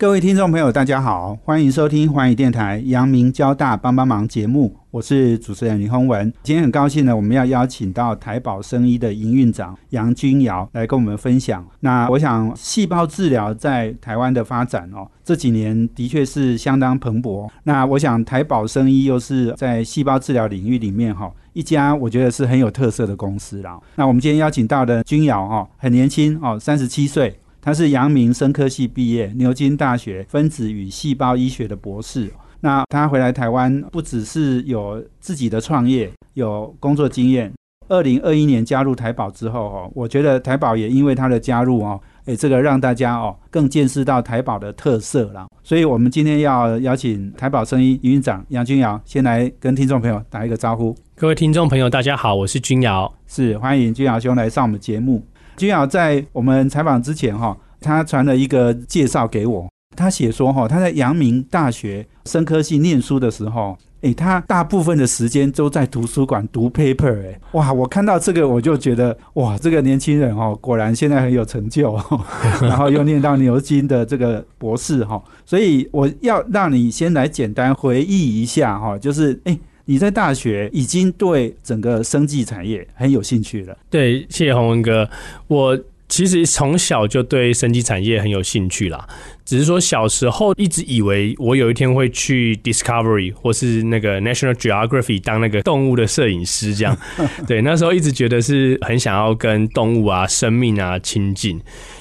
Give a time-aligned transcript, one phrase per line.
[0.00, 6.32] 各位听众朋友，大家好，欢迎收听环宇电台《阳明交大帮帮忙》节目，我是主持人林宏文。
[6.42, 11.62] 今天很高兴呢，我们要邀请到台宝生医的营运长杨君尧来跟我们分享。
[11.80, 17.46] 那我想，细胞治疗在台湾的发展哦，这几年的确是相当蓬勃。
[17.64, 21.30] 那我想，台宝生医又是在细胞治疗领域里面哈。
[21.52, 23.76] 一家我觉得是很有特色的公司啦。
[23.96, 32.32] 那我们今天邀请到的君瑶哈，很年轻哦，三十七岁，他是阳明生科系毕业，牛津大学分子与细胞医学的博士。
[32.60, 37.52] 那他回来台湾，不只是有自己的创业，有工作经验。
[37.88, 42.00] 二零二一年加入台宝之后哦，我觉得台宝也因为他的加入哦。
[42.26, 50.96] 诶，这个让大家哦更见识到台宝的特色了，所以我们今天要邀请台宝生意营运长杨君尧先来跟听众朋友打一个招呼。
[51.16, 55.22] 各位听众朋友，大家好，我是君尧，是欢迎君尧兄来上我们节目。
[55.56, 63.76] 君尧在我们采访之前哈，他传了一个介绍给我，他写说哈，他在阳明大学生科系念书的时候。
[64.02, 67.70] 哎，他大部分的时间都在图书馆读 paper，哎，哇！
[67.70, 71.94] 我看到这个我就觉得，哇，这个年轻人哦，果然现在很有成就，
[72.62, 79.58] 然后又念到牛津的这个博士哈，所以我要让你先来简单回忆一下哈，就是哎，
[79.90, 83.76] 你在大学已经对整个生技产业很有兴趣了。
[83.90, 85.10] 对，谢谢洪文哥，
[85.48, 85.76] 我
[86.08, 89.04] 其实从小就对生技产业很有兴趣啦。
[89.44, 96.96] 只是说小时候一直以为我有一天会去 Discovery 或是那个 National Geography 当那个动物的摄影师，这样。
[97.48, 101.60] 对，那时候一直觉得是很想要跟动物啊、生命啊亲近。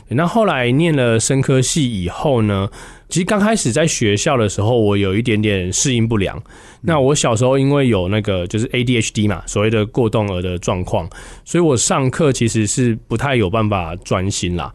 [0.10, 2.70] 那后来念了生科系以后呢？
[3.10, 6.40] 其实刚开始在学校的时候，我有一点点适应不良。
[6.82, 11.10] 那我小时候因为有那个就是 ADHD 嘛，所谓的过动儿的状况，
[11.44, 14.74] 所以我上课其实是不太有办法专心啦。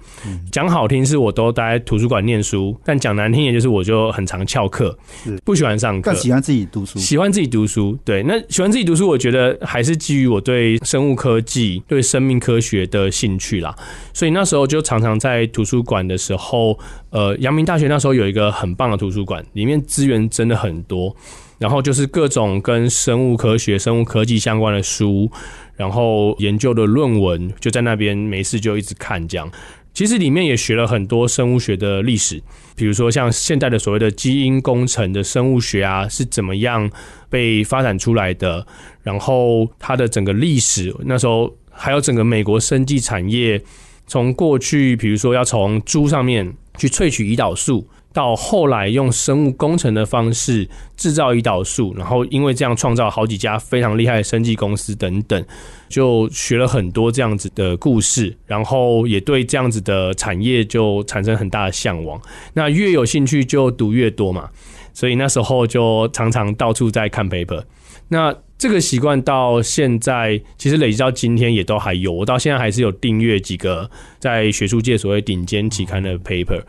[0.52, 4.96] 讲好听是我都待在图书馆念书，但讲难听也就是我就很常翘课，
[5.44, 7.98] 不喜欢上课，喜欢自己读书，喜欢自己读书。
[8.04, 13.74] 对，那喜欢自己读书，我觉得还是基于我对生物科技、对生命科学的兴趣啦。
[14.12, 16.78] 所以那时候就常常在图书馆的时候。
[17.10, 21.14] 呃，阳明大学那时候有一个很棒的图书馆，里面资源真的很多，
[21.58, 25.30] 然后就是各种跟生物科学、生物科技相关的书，
[25.76, 29.50] 然后研究的论文就在那边，没事就一直看这样。
[29.92, 32.42] 其实里面也学了很多生物学的历史，
[32.74, 36.90] 比如说像现代的所谓的基因工程的生物学啊，是怎么样
[37.30, 38.66] 被发展出来的，
[39.02, 43.62] 然后它的整个历史，那时候还有整个美国生技产业，
[44.06, 46.54] 从过去比如说要从猪上面。
[46.76, 55.44] 去萃取胰岛素，到后来用生物工程的方式制造胰岛素，然后因为这样创造好几家非常厉害的生技公司等等，
[55.88, 62.18] 就学了很多这样子的故事，然后也对这样子的产业就产生很大的向往。
[62.52, 64.48] 那越有兴趣就读越多嘛，
[64.92, 67.64] 所以那时候就常常到处在看 paper。
[68.08, 72.12] 那这个习惯到现在，其实累积到今天也都还有。
[72.12, 76.62] 我到现在还是有订阅几个在学术界所谓顶尖期刊的 paper。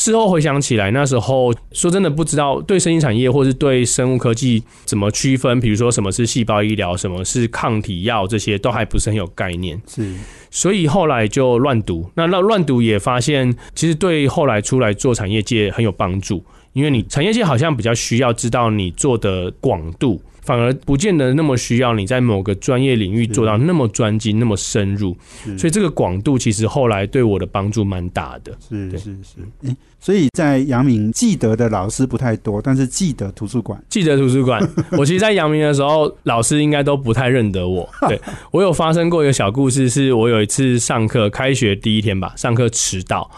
[0.00, 9.78] 事后回想起来，那时候说真的不知道对生意产业或是对生物科技怎么区分，比如说什么是细胞医疗，什么是抗体药，这些都还不是很有概念。
[9.86, 10.16] 是，
[10.50, 12.10] 所以后来就乱读。
[12.14, 20.18] 那那乱读也发现，其实对后来出来做产业界很有帮助，因为你产业界好像比较需要知道你做的广度。
[20.50, 25.16] 反而不见得那么需要你在某个专业领域做到那么专精、那么深入，
[25.56, 28.52] 所以这个广度其实后来对我的帮助蛮大的。
[28.68, 34.60] 是是是，所以在阳明记得的老师不太多，但是记得图书馆，记得图书馆。
[34.98, 37.88] 我其实，在阳明的时候，老师应该都不太认得我。
[38.08, 43.30] 对我有发生过一个小故事，是我有一次上课，开学第一天吧，上课迟到。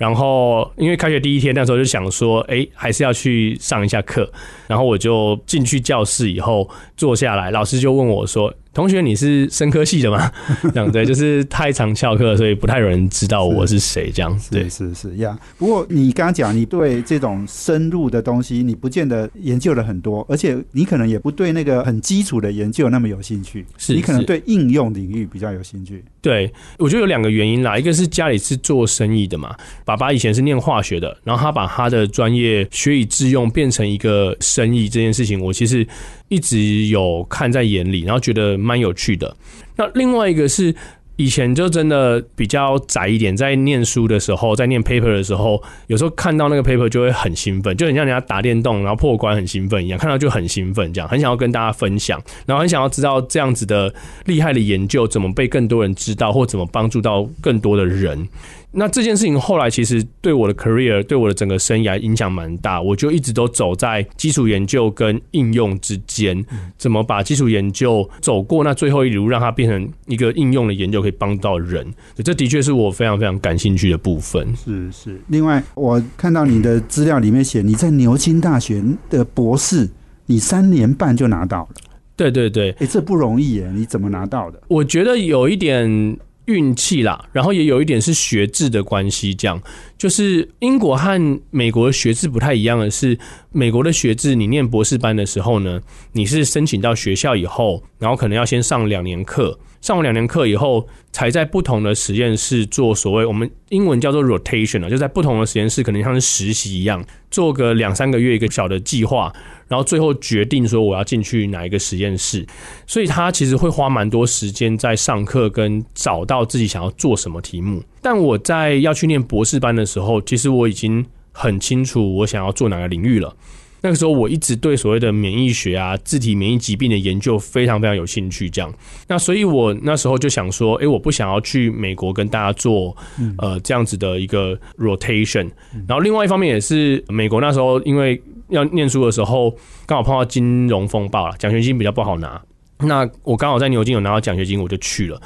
[0.00, 4.26] 然后，因为开学第一天，那时候就想说，哎，还是要去上一下课。
[4.66, 6.66] 然后我就进去教室以后
[6.96, 8.50] 坐下来，老师就问我说。
[8.80, 10.32] 同学，你是生科系的吗？
[10.72, 14.10] 这样对，就是太常翘课，所以不太有人知道我是谁。
[14.10, 15.38] 这样子，对，是是呀。
[15.58, 23.66] 不过你刚刚讲，你对这种深入的东西，你不见得研究了很多，而且你可能也不对那个很基础的研究那么有兴趣。
[23.76, 26.02] 是你可能对应用领域比较有兴趣。
[26.22, 29.54] 对，我觉得有两个原因啦，一个是家里是做生意的嘛，
[29.84, 35.86] 爸爸以前是念化学的，然后他把他的专业学以致用，变成一个生意这件事情，我其实。
[36.30, 39.36] 一直有看在眼里，然后觉得蛮有趣的。
[39.76, 40.74] 那另外一个是，
[41.16, 53.92] 以前就真的比较窄一点，在念书的时候，在念 paper 的时候，有时候看到那个 paper 就会很兴奋，就很像人家打电动然后破关很兴奋一样，看到就很兴奋，这样很想要跟大家分享，然后很想要知道这样子的
[54.24, 58.28] 厉害的研究怎么被更多人知道，或怎么帮助到更多的人。
[58.72, 62.80] 那这件事情后来其实对我的 career，对我的整个生涯影响蛮大。
[62.80, 66.44] 我就一直都走在基础研究跟应用之间，
[66.78, 71.84] 怎么把基础研究走过那最后一路，让它变成一个应用的研究，可以帮到人。
[72.22, 74.54] 这的确是我非常非常感兴趣的部分。
[74.54, 75.20] 是是。
[75.26, 79.88] 另外，我看到你的资料里面写，你在牛津大学的博士，
[80.26, 81.68] 你三年半就拿到了。
[82.14, 83.68] 对对对，哎，这不容易耶！
[83.74, 84.62] 你怎么拿到的？
[84.68, 86.16] 我觉得有一点。
[86.46, 89.60] 运气啦，然后也有一点是学制的关系，这样
[89.96, 93.18] 就是英国和美国的学制不太一样的是，
[93.52, 95.80] 美国的学制，你念博士班的时候呢，
[96.12, 109.32] 你是申请到学校以后，然后可能要先上两年课，上完两年课以后，才在不同的实验室做所谓我们英文叫做 rotation 啊，就在不同的实验室，可能像是实习一样，做个两三个月一个小的计划。
[109.70, 112.44] 然后最后决定说我要进去哪一个实验室，
[112.88, 117.80] 所以他其实会花蛮多时间在上课跟找到自己想要做什么题目。
[118.02, 123.32] 但我在要去念博士班的时候，其实我已经很清楚我想要做哪个领域了。
[123.80, 128.50] 那个时候我一直对所谓的免疫学啊、自体免疫疾病的研究非常非常有兴趣。
[128.50, 128.74] 这样，
[129.06, 132.96] 那所以我那时候就想说，哎，我不想要去美国跟大家做
[133.38, 135.48] 呃这样子的一个 rotation。
[135.86, 138.20] 然后另外一方面也是美国那时候因为。
[138.50, 139.54] 要念书的时候，
[139.86, 142.40] 刚好碰到金融风暴了，奖学金比较不好拿。
[142.80, 145.20] 那我刚好在牛津有拿到奖学金，我就去了。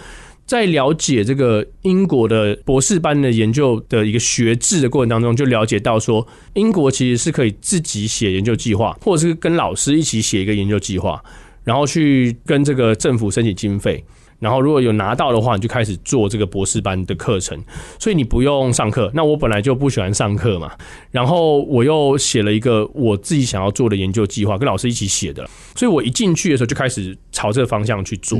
[0.46, 11.22] 在了解这个英国的博士班的研究的一个学制的过程当中，就了解到说，英国其实是可以自己写研究计划，或者是跟老师一起写一个研究计划，
[11.62, 14.04] 然后去跟这个政府申请经费。
[14.44, 17.58] 然后如果有拿到的话，你就开始做这个博士班的课程，
[17.98, 19.10] 所以你不用上课。
[19.14, 20.70] 那我本来就不喜欢上课嘛，
[21.10, 28.38] 然后我又写了一个我自己想要做的研究计划，跟老师一起写的，所以我一进去的时候就开始朝这个方向去做。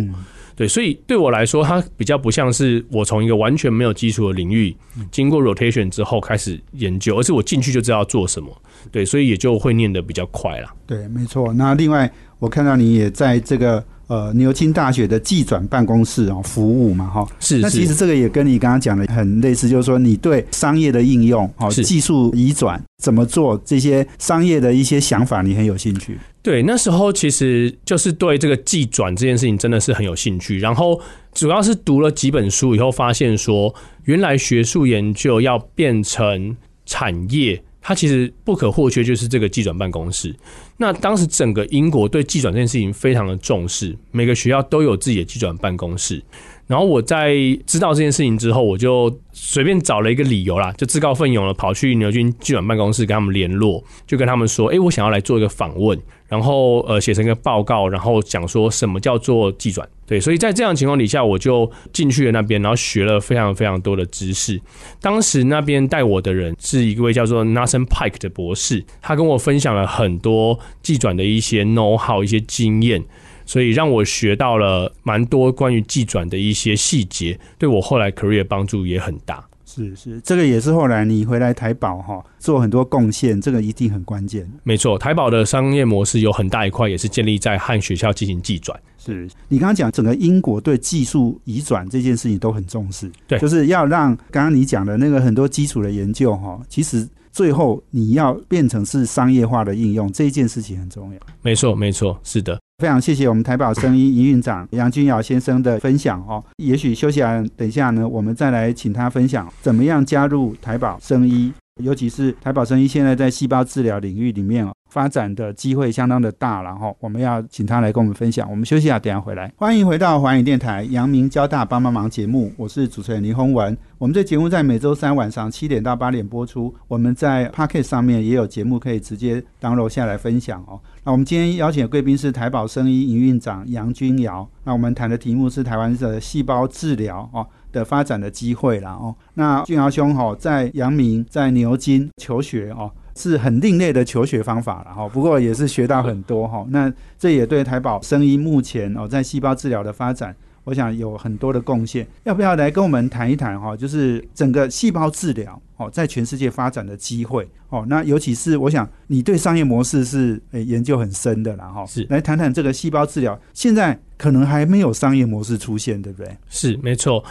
[0.54, 4.76] 对，所以对我来说，它比较不像是我从一个完全没有基础的领域，
[5.10, 8.54] 经过 rotation 之后开始研究，而是我进去就知道做什么。
[8.92, 10.68] 对，所以也就会念得比较快了。
[10.86, 11.50] 对，没错。
[11.54, 13.82] 那另外，我看到你也在这个。
[14.06, 17.58] 呃，牛津大学的技转办公室哦，服务嘛，哈，是。
[17.58, 26.18] 那其实这个也跟你刚刚讲的很类似，就是说你对商业的应用，哦，技术移转怎么做这些商业的一些想法，你很有兴趣。
[26.42, 30.58] 对，那时候其实就是对这个技转这件事情真的是很有兴趣。
[30.58, 31.00] 然后
[31.32, 33.74] 主要是读了几本书以后，发现说，
[34.04, 36.54] 原来学术研究要变成
[36.84, 37.62] 产业。
[37.86, 40.34] 它其实不可或缺，就是这个技转办公室。
[40.78, 46.22] 那当时整个英国对技转这件事情非常的重视，每个学校都有自己的技转办公室。
[46.66, 47.36] 然后我在
[47.66, 64.60] 知道这件事情之后，我就随便找了一个理由啦，就自告奋勇了，跑去牛津技转办公室跟他们联络，就跟他们说：“哎，我想要来做一个访问。”然后呃写成一个报告，然后讲说什么叫做计转，对，所以在这样情况底下，我就进去了那边，然后学了非常非常多的知识。
[65.00, 73.02] 当时那边带我的人是一位叫做 Nathan Pike 的博士，他跟我分享了很多寄转的一些 know how 一些经验，
[73.46, 79.48] 所以让我学到了蛮多关于寄转的一些细节，对我后来 career 帮助也很大。
[79.74, 84.48] 是是，这个也是后来你回来台宝哈做很多贡献，这个一定很关键。
[84.62, 88.78] 没错，台宝的商业模式有很大一块也是建立在和学校进行技转。
[88.96, 101.20] 是你刚刚讲整个英国对技术移转这件事情都很重视，对，就是要让刚刚你讲的那个很多基础的研究哈，其实最后你要变成是商业化的应用，这一件事情很重要。
[101.42, 102.58] 没错，没错，是的。
[102.84, 106.44] 非常谢谢我们台宝生医营运长杨君尧先生的分享哦。
[106.58, 111.50] 也许休息完，等一下呢，我们再来请他分享怎么样加入台宝生医，
[111.82, 114.72] 尤其是台宝生医现在在细胞治疗领域里面哦。
[114.88, 118.48] 发展的机会相当的大，然后我们要请他来跟我们分享。
[118.48, 119.52] 我们休息一下，等下回来。
[119.56, 123.76] 欢迎回到华影电台阳明交大帮帮忙节目，我是主持人林宏文。
[123.98, 126.72] 我们这节目在每周三晚上七点到八点播出。
[126.86, 130.80] 我们在 Pocket 上面也有节目可以直接 download 下来分享哦。
[131.02, 134.48] 那我们今天邀请的贵宾是台宝生医营运长杨君尧。
[134.62, 139.14] 那我们谈的题目是台湾的细胞治疗哦的发展的机会了哦。
[139.34, 142.90] 那俊豪兄哈在阳明在牛津求学哦。
[143.16, 146.66] 是很另类的求学方法了哈，不过也是学到很多哈。
[146.70, 152.04] 那这也对台宝生医目前哦在细胞治疗的发展，我想有很多的贡献。
[152.24, 153.76] 要不要来跟我们谈一谈哈？
[153.76, 157.84] 就是整个细胞治疗哦，在全世界发展的机会哦。
[157.88, 161.86] 那尤其是我想你对商业模式是诶研究很深的啦哈。
[161.86, 166.36] 是来谈谈这个细胞治疗，现在可能还没有商业模式出现，对不对？
[166.48, 167.22] 是没错。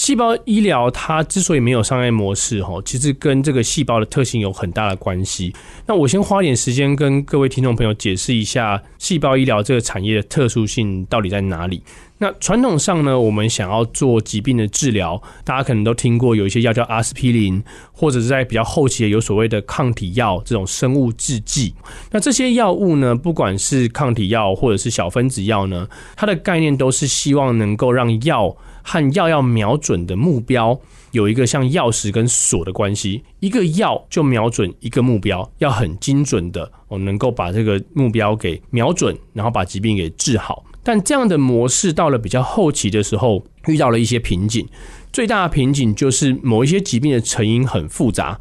[0.00, 5.54] 细胞医疗它之所以没有商业模式，哈，其实跟这个细胞的特性有很大的关系。
[5.84, 11.82] 那我先花点时间跟各位听众朋友解释一下细胞医疗这个产业的特殊性到底在哪里。
[12.16, 21.74] 那传统上呢，我们想要做疾病的治疗，大家可能都听过有一些药叫阿司匹林，或者是在比较后期有所谓的抗体药这种生物制剂。
[22.10, 30.78] 那这些药物呢，不管是抗体药或者是小分子药呢，它的概念都是希望能够让药和药要瞄准的目标
[31.12, 40.64] 有一个像钥匙跟锁的关系，一个药就瞄准一个目标，要很精准的，我能够把这个目标给瞄准，然后把疾病给治好。
[40.82, 44.66] 但这样的模式到了比较后期的时候，遇到了一些瓶颈。
[45.12, 48.40] 最大的瓶颈就是某一些疾病的成因很复杂，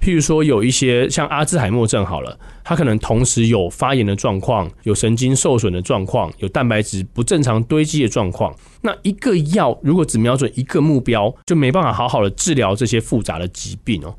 [0.00, 8.54] 譬如说有一些像阿兹海默症好了，它可能同时有发炎的状况，有神经受损的状况，有蛋白质不正常堆积的状况。
[8.80, 14.14] 那一个药如果只瞄准一个目标，就没办法好好的治疗这些复杂的疾病哦。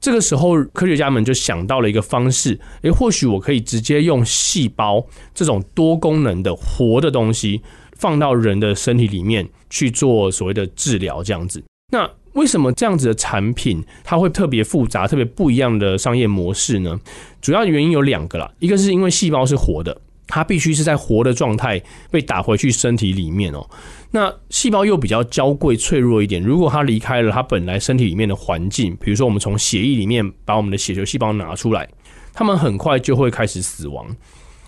[0.00, 7.62] 这个时候，科学家们就想到了一个方式，诶，或许我可以直接用细胞这种多功能的活的东西，
[7.96, 11.62] 放到人的身体里面去做所谓的治疗，这样子。
[11.92, 16.98] 那为什么这样子的产品它会特别复杂、特别不一样的商业模式呢？
[17.40, 20.00] 主要原因有两个啦，一个是因为细胞是活的。
[20.28, 23.68] 它必须是在活的状态被打回去身体里面哦。
[24.12, 31.86] 那细胞又比较娇贵脆弱一点，如果它离开了它本来身体里面的环境，比如说我们从血液里面把我们的血球细胞拿出来，
[32.32, 34.06] 它们很快就会开始死亡。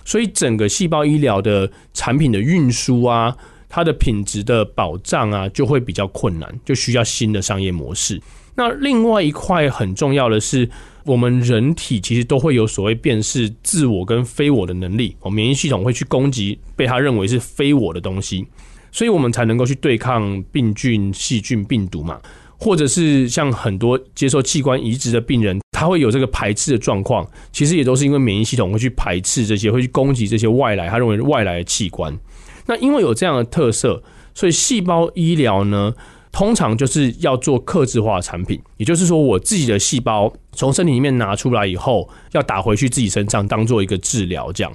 [0.05, 3.35] 所以整个细胞医疗的产品的运输啊，
[3.75, 8.21] 它的品质的保障啊，就会比较困难，就需要新的商业模式。
[8.55, 10.69] 那另外一块很重要的是。
[11.07, 18.47] 我们人体其实都会有所谓辨识自我跟非我的能力，免疫系统会去攻击被他认为是非我的东西，
[18.91, 22.19] 所以我们才能够去对抗病菌、细菌、病毒嘛，
[22.57, 32.19] 或者是像很多接受器官移植的病人，他会有这个排斥的状况，其实也都是因为免疫系统会去排斥这些，会去攻击这些外来，他认为外来的器官。
[32.67, 34.03] 那因为有这样的特色，
[34.35, 35.95] 所以细胞医疗呢？
[36.33, 44.73] 通常就是要做克制化产品，也就是说，我自己的细胞从身体里面拿出来以后，要打回去自己身上，当做一个治疗这样。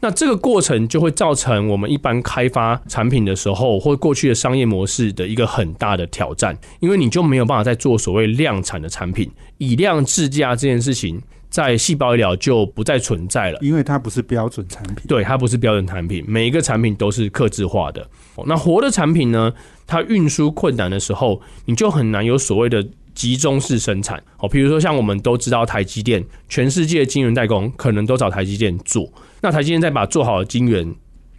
[0.00, 11.20] 那这个过程就会造成我们一般开发产品的时候，或过去的商业模式的一个很大的挑战，因为你就没有办法再做所谓量产的产品，以量制价这件事情。
[11.52, 14.96] 在细胞医疗就不再存在了，因为它不是标准产品。
[15.06, 18.08] 对，它不是标准产品，每一个产品都是克制化的。
[18.46, 19.52] 那活的产品呢？
[19.86, 22.82] 它运输困难的时候，你就很难有所谓的
[23.14, 24.22] 集中式生产。
[24.38, 29.06] 哦，比如说像我们都知道台积电，全世界晶圆代工可能都找台积电做，
[29.42, 30.90] 那台积电再把做好的晶圆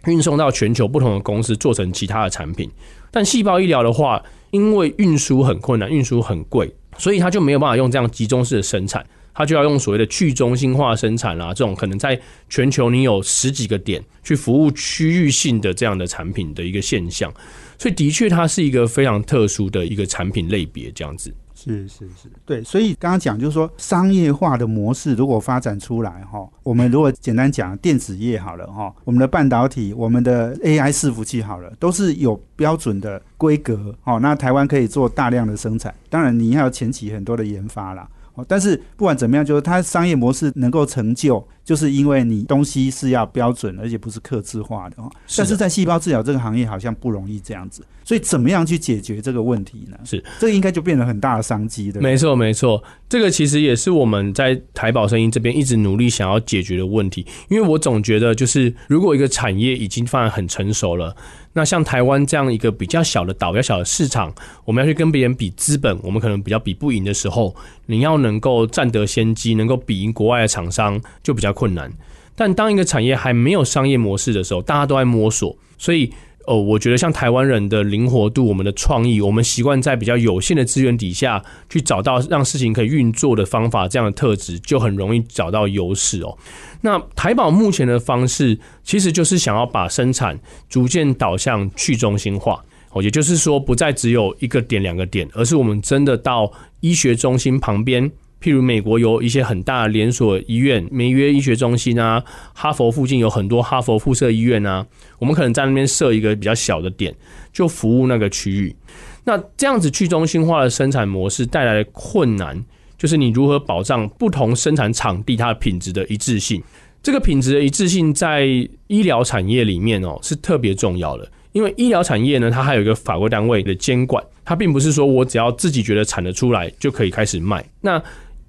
[0.06, 2.70] 运送到全球不同的公司做成其他的产品。
[3.10, 9.04] 但细胞医疗的话，因为运输很困难，运输很贵，所以它就没有办法用这样集中式的生产。
[9.34, 17.32] 它就要用所谓的去中心化生产啦，这种可能在全球你有十几个点去服务区域性的这样的产品的一个现象，
[17.78, 21.34] 所以的确它是一个非常特殊的一个产品类别，这样子。
[21.56, 38.06] 是是是，对，所以刚刚讲就是说商业化的模式如果发展出来哈，我们如果简单讲电子业好了哈，我们的半导体、我们的 AI 伺服器好了，都是有标准的规格哦，那台湾可以做大量的生产，当然你要前期很多的研发啦。
[38.48, 44.96] 但是不管怎么样，就是它商业模式能够成就，就是因为你东西是要标准，而且不是刻字化的。
[45.36, 49.96] 但是在细胞治疗这个行业好像不容易这样子，所以怎么样去解决这个问题呢？
[50.04, 52.00] 是，这个应该就变成很大的商机的。
[52.00, 57.26] 没错，没错，这个其实也是我们在台宝声音这边一直努力想要解决的问题。
[57.48, 61.14] 因为我总觉得，就是如果一个产业已经发展很成熟了。
[61.54, 64.30] 那像台湾这样一个比较小的岛、比较小的市场，
[64.66, 67.56] 我们要去跟别人比资本，我们可能比较比不赢的时候，
[67.86, 71.90] 你要能够占得先机，能够比赢国外的厂商就比较困难。
[72.36, 76.12] 但当一个产业还没有商业模式的时候，大家都在摸索，所以。
[76.46, 86.36] 哦，我觉得像台湾人的灵活度、我们的创意，我们习惯在比较有限的资源底下去找到让事情可以运作的方法，这样的特质就很容易找到优势哦。
[86.80, 98.10] 那台宝目前的方式，其实就是想要把生产逐渐导向去中心化哦，也就是说不再只有一个点、两个点，而是我们真的到医学中心旁边。
[98.44, 102.22] 譬如美国有一些很大的连锁医院，梅约医学中心啊，
[102.52, 104.86] 哈佛附近有很多哈佛附设医院啊，
[105.18, 107.14] 我们可能在那边设一个比较小的点，
[107.54, 108.76] 就服务那个区域。
[109.24, 112.62] 那这样子去中心化的生产模式带来的困难，
[112.98, 116.62] 就是你如何保障不同生产场地它的品质的一致性。
[117.02, 118.44] 这个品质的一致性在
[118.88, 127.64] 医疗产业里面哦是特别重要的，因为医疗产业呢，它还有一个法规单位的监管，它并不是说我只要自己觉得产得出来就可以开始卖。
[127.80, 128.02] 那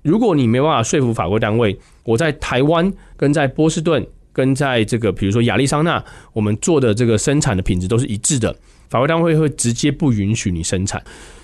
[0.05, 8.55] 如果你没办法说服法规单位，我在台湾跟在波士顿跟在这个比如说亚利桑那，我们做的这个生产的品质都是一致的，
[8.87, 11.03] 法规单位会直接不允许你生产。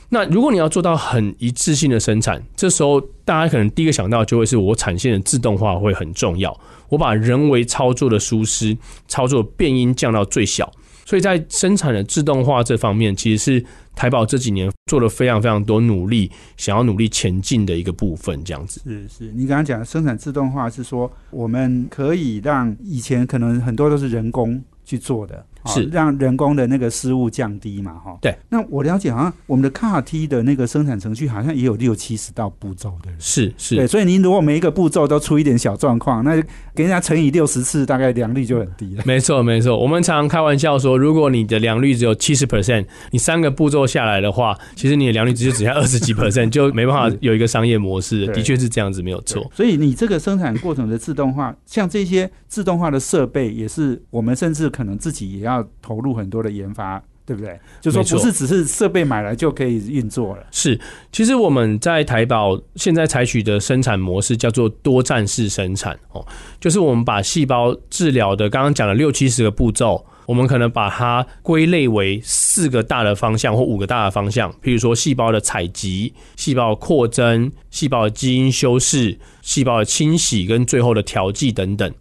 [0.10, 6.56] 那如果你要做到很一致性的生产，这时候大家可能第一个想到就会是我产线的自动化会很重要，
[6.90, 8.78] 我把人为操作的疏失、
[9.08, 10.72] 操作变音降到最小。
[11.06, 13.66] 所以在生产的自动化这方面，其实是
[13.96, 18.44] 台宝这几年做了非常非常多努力，想要努力前进的一个部分。
[18.44, 25.46] 这样子是是，你刚刚讲生产自动化是说，我们可以让以前可能很多都是人工去做的。
[25.68, 28.18] 是让人工的那个失误降低嘛，哈。
[28.22, 28.36] 对。
[28.50, 33.10] 那我了解，好像我们的卡 T 的那个生产程序好像也有六七十道步骤的。
[33.20, 33.76] 是是。
[33.76, 36.36] 对，所以您如果每一个步骤都出一点小状况，那
[36.74, 39.04] 给人家乘以六十次，大概良率就很低了。
[39.08, 48.22] 没错没错，我们常常开玩笑说，如果你的良率只有七十 percent，你三个步骤下来的话，其实你的良率只有只下二十几 percent， 就没办法有一个商业模式。
[48.28, 49.46] 的确是这样子，没有错。
[49.54, 55.51] 所以你这个生产过程的自动化，像这些自动化的设备，也是我们甚至可能自己也要
[55.84, 56.32] 投入很。
[56.32, 57.60] 多的研发，对不对？
[57.82, 60.44] 就说不是只是设备买来就可以运作了。
[60.50, 60.80] 是，
[61.12, 66.26] 其实我们在台宝现在采取的生产模式叫做多站式生产哦，
[66.62, 81.94] 就是我们把细胞治疗的刚刚讲了六七十个步骤，我们可能把它归类为四个大的方向或五个大的方向，譬如说细胞的采集、细胞扩增、细胞的基因修饰、细胞的清洗跟最后的调剂等等。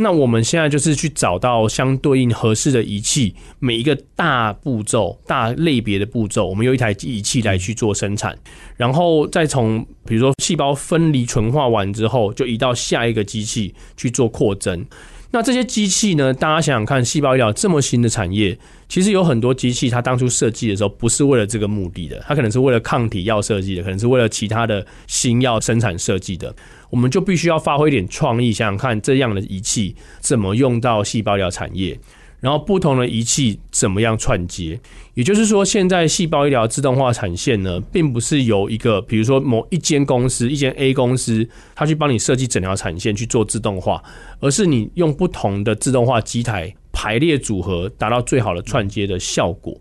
[0.00, 8.38] 那我们现在就是去找到相对应合适的仪器，每一个大步骤、大类别的步骤，我们用一台仪器来去做生产，
[8.76, 14.86] 然后再从比如说细胞分离纯化完之后，就移到下一个机器去做扩增。
[15.30, 16.32] 那这些机器呢？
[16.32, 26.54] 大家想想看，细胞医疗这么新的产业，其实有很多机器，它当初设计的时候不是为了这个目的的，它可能是为了抗体药设计的，可能是为了其他的新药生产设计的。
[26.88, 32.00] 我们就必须要发挥一点创意，想想看这样的仪器怎么用到细胞疗产业，
[32.40, 34.80] 然后不同的仪器怎么样串接。
[35.12, 44.02] 也就是说，现在细胞医疗自动化产线呢，并不是由一个比如说某一间公司、一间 A 公司，它去帮你设计整条产线去做自动化，
[44.40, 49.80] 而是你用不同的自动化机台排列组合，达到最好的串接的效果。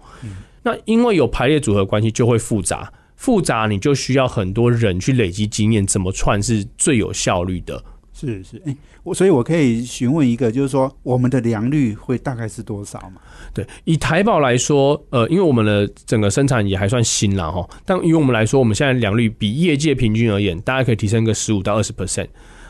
[0.61, 2.93] 那因为有排列组合关系，就会复杂。
[3.15, 7.83] 复杂，你就需要很多人去累积经验，怎么串是最有效率的。
[8.13, 13.19] 是是，哎，我所以，我可以询问一个，就是说，我们的良率会大概是多少嘛？
[13.51, 22.27] 对，以台宝来说，呃，因为我们的整个生产也还算新了哈，但以我们来说，我们现在良率比业界平均而言，大概可以提升个十五到二十 percent。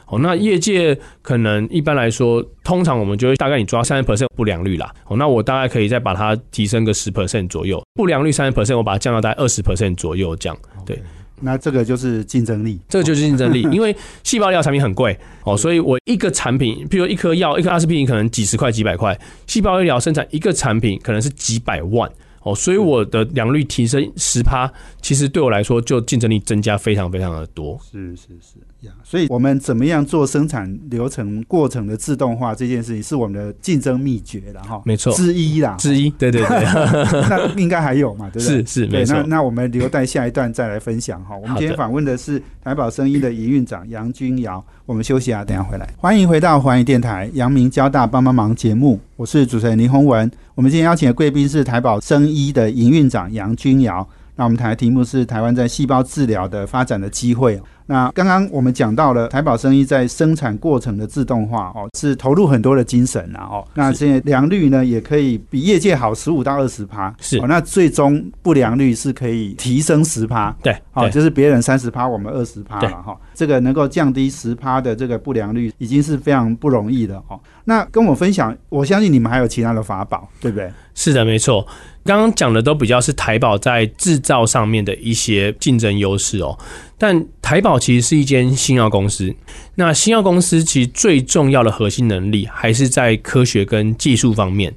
[0.07, 4.89] 哦，那业界可能一般来说，通常我们就会大概你抓三十 percent 不良率啦。
[5.07, 10.57] 哦，那我大概可以再把它提升个十 percent 左右，不良率三十 percent，我把它降到大概二十 percent 左右这样。
[10.85, 11.01] 对，
[11.41, 22.09] 那这个就是竞争力，这个就是竞争力，因为细胞疗产品很贵 哦，所以我一个产品，比如一颗药，一颗阿司匹林可能几十块、几百块，细胞医疗生产一个产品可能是几百万。
[22.43, 27.77] 哦，所以我的良率提升十趴，其实对我来说就竞争力增加非常非常的多。
[27.83, 34.81] 是是是呀，所以我们怎么样做生产流程过程的自动化这件事情，是我们的竞争秘诀了哈。
[34.85, 36.09] 没错，之一啦，之一。
[36.11, 36.59] 对对对，
[37.27, 38.29] 那应该还有嘛？
[38.29, 38.63] 对不对？
[38.63, 39.15] 是是，没错。
[39.15, 41.35] 那那我们留待下一段再来分享哈。
[41.35, 44.63] 我们今天访问的是台宝生意的营运长杨君尧。
[44.85, 45.89] 我们休息啊，等下回来。
[45.97, 50.29] 欢迎回到环宇电台阳明交大帮帮忙节目，我是主持人林宏文。
[50.53, 54.07] 我们今天邀请的贵宾是台宝生医的营运长杨君尧。
[54.35, 57.59] 那我们谈的题目是台湾在细胞治疗的发展的机会。
[57.88, 63.67] 那刚刚我们讲到了台宝生意在生产过程的自动化哦，是投入很多的精神啊哦。
[63.73, 67.39] 那这些良率呢也可以比业界好十五到二十趴，是。
[67.47, 73.17] 那最终不良率是可以提升十趴，对，好，就是别人三十趴，我们二十趴了哈。
[73.34, 77.39] 这个能够降低十趴的这个不良率，已经是非常不容易的哦。
[77.63, 80.69] 那跟我分享，我相信你们还有其他的法宝，对不对？
[80.93, 81.65] 是的，没错。
[82.04, 86.58] 刚刚讲的都比较是台宝在制造上面的一些竞争优势哦。
[86.97, 89.33] 但台宝其实是一间新药公司，
[89.75, 94.73] 那新药公司其实最重要的核心能力还是在科学跟技术方面。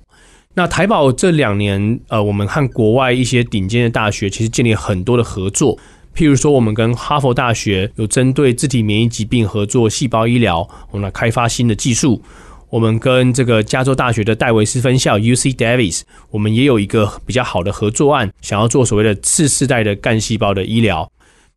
[0.52, 5.78] 那台宝这两年，呃，我们和国外一些顶尖的大学其实建立很多的合作。
[6.14, 12.20] 譬如说，我们跟哈佛大学有针对自体免疫疾病合作细胞医疗，我们来开发新的技术。
[12.68, 21.10] 我们跟这个加州大学的戴维斯分校 （UC Davis），我们也有一个比较好的合作案，想要做所谓的次世代的干细胞的医疗。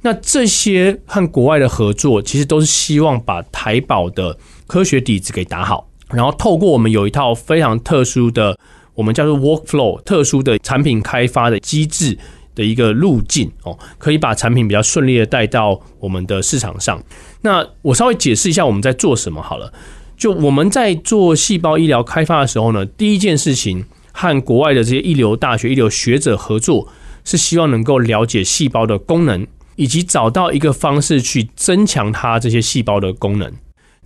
[0.04, 4.38] 那这些和国外的合作，其实都是希望把台宝的
[4.68, 8.58] 科学底子给打好，然后透过我们有一套非常特殊的，
[8.96, 12.18] 我们叫做 workflow，特殊的产品开发的机制
[12.54, 17.02] 的一个路径哦，可以把产品比较顺利的带到我们的市场上。
[17.42, 19.74] 那我稍微解释一下我们在做什么好了。
[20.16, 26.88] 就我们在做细胞医疗开发的时候呢，第一件事情和国外的这些一流大学、一流学者合作，
[27.24, 33.52] 是希望能够了解细胞的功能，以及找到一个方式去增强它这些细胞的功能。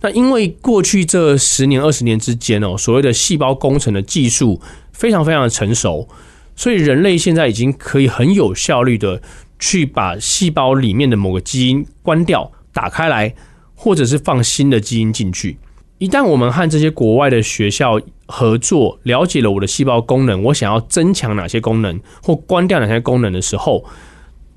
[0.00, 4.60] 那因为过去这十年、二十年之间哦，所谓的细胞工程的技术
[4.92, 6.08] 非常非常的成熟，
[6.54, 9.20] 所以人类现在已经可以很有效率的
[9.58, 13.34] 去把细胞里面的某个基因关掉、打开来，
[13.74, 15.58] 或者是放新的基因进去。
[15.98, 23.84] 一旦我们和这些国外的学校合作，了解了我的细胞功能，我想要增强哪些功能或关掉哪些功能的时候，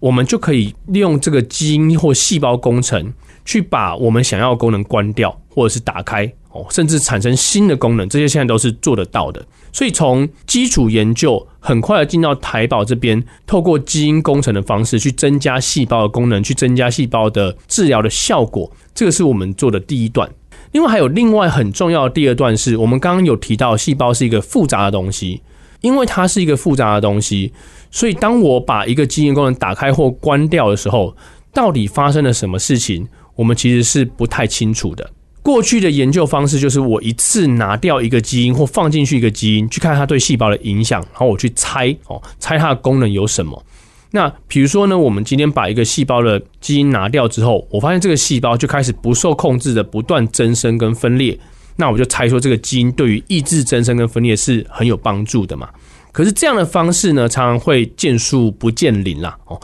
[0.02, 3.14] 我们就可以利用这个基因或细胞工程，
[3.46, 9.46] 去把我们想要的功能关掉，或者是打开哦，甚至产生新的功能，这些现在都是做得到的。
[9.72, 20.30] 所以从基础研究很快的进到台宝这边，透过基因工程的方式去增加细胞的功能，去增加细胞的治疗的效果，这个是我们做的第一段。
[20.72, 25.42] 另外还有另外很重要的第二段，是我们刚刚有提到，细胞是一个复杂的东西，
[25.82, 27.52] 因为它是一个复杂的东西，
[27.91, 31.15] 所以当我把一个基因功能打开或关掉的时候，
[31.54, 35.10] 到底发生了什么事情，我们其实是不太清楚的。
[35.44, 43.65] 过去的研究方式就是我一次拿掉一个基因或放进去一个基因，去看它对细胞的影响，然后我去猜哦，猜它的功能有什么。
[44.12, 51.39] 那比如说呢，我们今天把一个细胞的基因拿掉之后，我发现这个细胞就开始不受控制的不断增生跟分裂。
[51.76, 55.70] 那我就猜说，这个基因对于抑制增生跟分裂是很有帮助的嘛？
[56.12, 59.38] 可是这样的方式呢，常常会见树不见林啦。
[59.46, 59.60] 哦，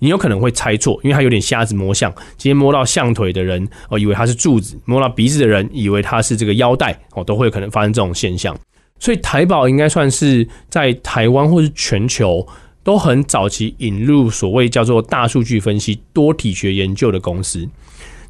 [0.00, 2.12] 你有可能会猜错，因为它有点瞎子摸象。
[2.36, 6.98] 今天摸到象腿的人，哦，以为它是柱子；摸到鼻子的人，以为它是这个腰带。
[7.14, 8.56] 哦，都会可能发生这种现象。
[8.98, 12.46] 所以台宝应该算是在台湾或是全球。
[12.84, 17.64] 都很早期引入所谓叫做大数据分析、多体学研究的公司。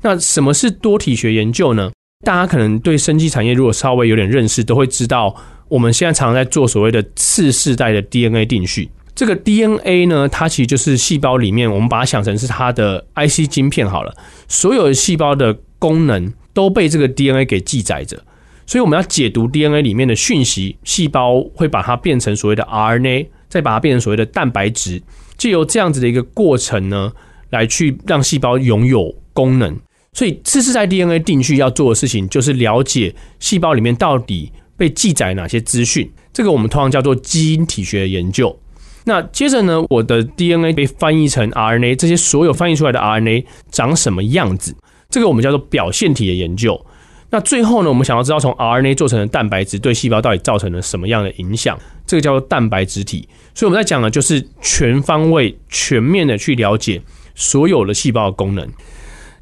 [0.03, 1.91] 那什么是多体学研究呢？
[2.23, 5.35] 大家可能对生技产业如果稍微有点认识，都会知道
[5.69, 8.89] 我们现在常常在做所谓的次世代的 DNA 定序。
[9.15, 14.15] 这个 DNA 呢，它其实就是细胞里面，我们把它想成是它的 IC 晶片好了。
[14.49, 18.17] 所有的细胞的功能都被这个 DNA 给记载着，
[18.67, 23.27] 所以我们要解读 DNA 里面的讯息，细胞会把它变成所谓的 RNA。
[23.53, 25.03] 再把它变成所谓的蛋白质，
[25.37, 27.13] 借由这样子的一个过程呢，
[27.51, 29.79] 来去让细胞拥有功能。
[30.15, 36.11] 所以，次世代 DNA 定序要做的事情，就是了解细胞里面到底被记载哪些资讯。
[36.35, 38.55] 这个我们通常叫做基因体学研究。
[39.05, 44.77] 那接着呢，我的 DNA 被翻译成 RNA，这些所有翻译出来的 RNA 长什么样子？
[45.09, 46.79] 这个我们叫做表现体的研究。
[47.31, 51.79] 那最后呢，我们想要知道从 RNA 做成的蛋白质对细胞到底造成了什么样的影响？
[52.07, 53.27] 这个叫做蛋白质体。
[53.55, 57.01] 所以我们在讲的就是全方位、全面的去了解
[57.35, 58.69] 所有的细胞的功能。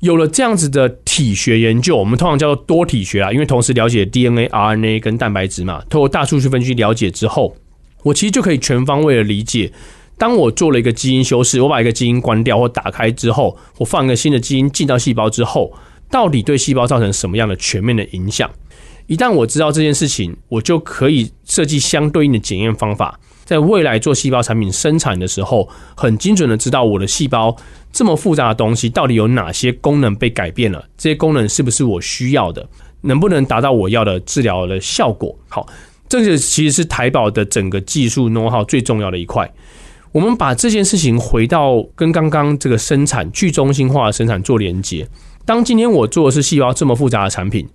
[0.01, 5.83] 有了这样子的体学研究，我们通常叫做多体学啊，因为同时了解 DNA、RNA 跟蛋白质嘛。
[5.89, 7.55] 透过大数据分析了解之后，
[8.03, 9.73] 我其实就可以全方位的理解。
[10.19, 15.73] 当我做了一个基因修饰，我把一个基因关掉或打开之后，我放一个新的基因进到细胞之后。
[16.11, 18.51] 到底对细胞造成什么样的全面的影响？
[19.07, 27.57] 一旦我知道这件事情，我就可以设计相对应的检验方法，在未来做细胞产品生产的时候，很精准的知道我的细胞
[27.91, 32.65] 这么复杂的东西到底有哪些功能被改变了，这些功能是不是我需要的，
[33.01, 35.37] 能不能达到我要的治疗的效果？
[35.49, 35.67] 好，
[36.09, 39.53] 这个其实是台宝的整个技术 know how 最重要的一块。
[40.13, 45.05] 我们把这件事情回到跟刚刚这个生产去中心化生产做连接。
[45.45, 47.69] 当今天我做的是细胞这么复杂的产品，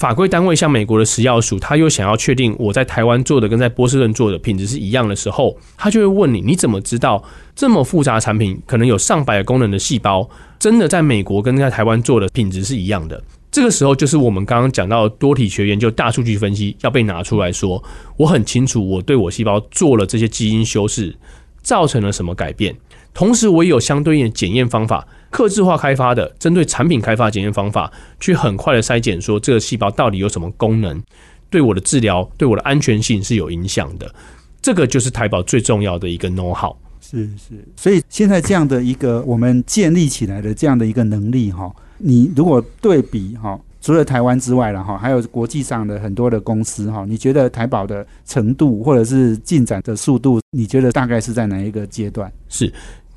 [0.00, 7.22] 法规单位像美国的食药署，他又想要确定我在台湾做的跟在波士顿做的品质是一样的时候，他就会问你：你怎么知道
[7.54, 10.26] 这么复杂的产品可能有上百个功能的细胞，
[10.58, 13.22] 真的在美国跟在台湾做的品质是一样的？
[13.50, 17.84] 这个时候就是我们刚刚讲到多体学研究、大数据分析要被拿出来说，
[18.16, 21.14] 我很清楚我对我细胞做了这些基因修饰，
[21.60, 22.74] 造成了什么改变，
[23.12, 25.06] 同时我也有相对应的检验方法。
[25.30, 31.00] 克制化开发的，针对产品开发检验方法，去很快的筛检，说这个细胞到底有什么功能，
[31.48, 34.12] 对我的治疗、对我的安全性是有影响的。
[34.60, 36.74] 这个就是台宝最重要的一个 know how。
[37.00, 52.30] 是是，所以现在这样的一个我们建立起来的这样的一个能力哈，你如果对比哈，除了台湾之外了哈，还有国际上的很多的公司哈，你觉得台宝的程度或者是进展的速度，你觉得大概是在哪一个阶段？
[52.48, 52.72] 是。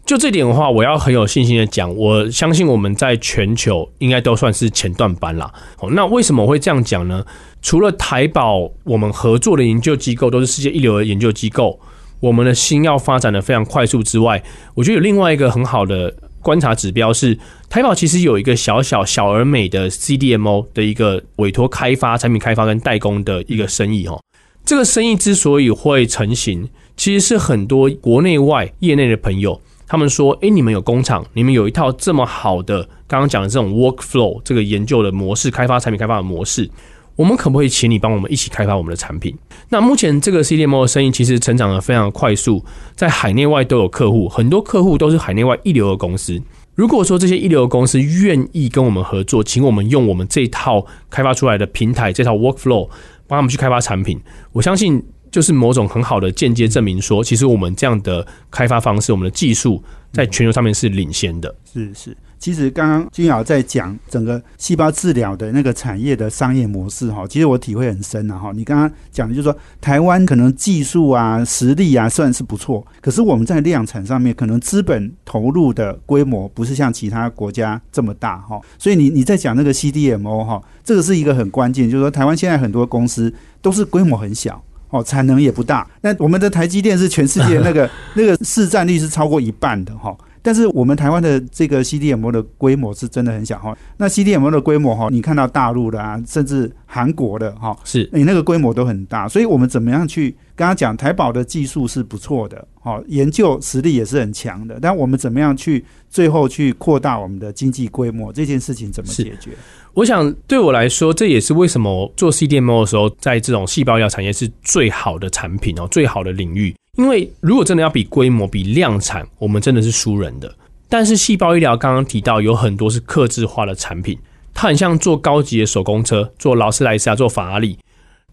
[0.05, 5.51] 就这点的话，我要很有信心的讲，我相信我们在全球应该都算是前段班啦。
[5.79, 7.25] 哦，那为什么会这样讲呢？
[7.61, 11.79] 除了台宝，我们合作的研究机构都是世界一流的研究机构，
[12.19, 14.43] 我们的新药发展的非常快速之外，
[14.75, 17.39] 我觉得有另外一个很好的观察指标是，
[17.69, 24.21] 台宝其实有一个小小小而美的 CDMO 的一个委托开发、产品开发跟代工的一个生意哦。
[24.65, 29.61] 这个生意之所以会成型，其实是很多国内外业内的朋友。
[29.87, 36.69] 他们说：“诶，你们有工厂，你们有一套这么好的刚刚讲的这种 workflow 这个研究的模式，开发产品开发的模式，
[37.15, 39.35] 我们可不可以请你帮我们一起开发我们的产品？”
[39.69, 42.63] 那目前这个 CDMO 的生意其实成长的非常快速，
[42.95, 46.41] 在海内外都有客户，很多客户都是海内外一流的公司。
[46.75, 52.89] 如果说这些一流的公司愿意跟我们合作，请我们用我们这套开发出来的平台，这套 workflow
[53.27, 54.19] 帮他们去开发产品，
[54.53, 55.03] 我相信。
[55.33, 61.53] 就是某种很好的间接证明，说其实我们这样的开发方式，我们的技术在全球上面是领先的。
[61.73, 68.51] 是是，其实刚刚君瑶在讲整个细胞治疗的那个产业的商业模式哈，其实我体会很深啊哈。
[68.53, 78.61] 你刚刚讲的就是说，台湾可能技术啊、实力啊算是不错，可是我们在量产上面可能资本投入的规模不是像其他国家这么大哈。
[78.77, 84.63] 所以你你在讲那个 CDMO 哈，这个是一个很关键，就是说台湾现在很多公司都是规模很小。
[84.93, 85.89] 哦，产能也不大。
[86.01, 90.15] 那我们的台积电是全世界那个 那个市占率是超过一半的哈。
[90.45, 93.75] 但是我们台湾的这个 CDMO 的规模是真的很小哈。
[93.97, 99.27] 那 CDMO 的规模哈，你看到大陆的啊，甚至韩国的哈，是你那个规模都很大。
[99.27, 100.35] 所以我们怎么样去？
[100.55, 104.77] 刚刚讲台宝的技术是不错的，哈，研究实力也是很强的。
[104.79, 108.31] 但我们怎么样去最后去扩大我们的经济规模？
[108.31, 109.51] 这件事情怎么解决？
[109.93, 116.75] 我想对我来说，这也是为什么做 CDMO 的时候，在这种细胞医疗产业是最好的产品哦，最好的领域。
[116.97, 120.53] 因为如果真的要比规模、比量产，我们真的是输人的。
[120.89, 124.17] 但是细胞医疗刚刚提到有很多是克制化的产品，
[124.53, 127.77] 它很像做高级的手工车，做劳斯莱斯啊，做法拉利。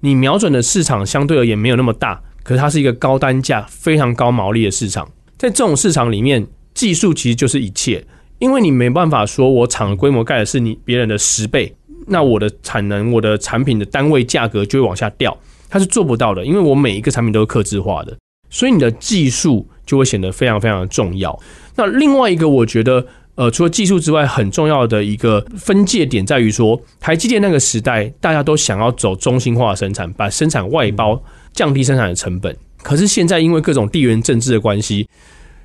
[0.00, 5.06] 你瞄准的市场相对而言没有那么大，可是它是一个高单价、非常高毛利的市场。
[5.36, 8.02] 在这种市场里面，技术其实就是一切。
[8.40, 11.72] 因为你没办法说，我厂的规模盖的是你别人的十倍，
[12.06, 15.36] 那我的产能、我的产品的单位价格就会往下掉，
[15.68, 16.44] 它是做不到的。
[16.44, 18.16] 因为我每一个产品都是克制化的，
[18.48, 21.38] 所以你的技术就会显得非常非常的重要。
[21.76, 31.22] 那另外一个，我觉得，呃，除了技术之外，很重要的一个分界点在于说，台积电那个时代，大家都想要走中心化生产，把生产外包，
[31.52, 32.56] 降低生产的成本。
[32.82, 35.06] 可是现在因为各种地缘政治的关系。